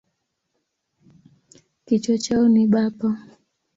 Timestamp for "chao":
2.17-2.47